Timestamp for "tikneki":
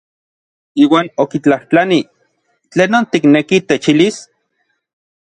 3.13-3.63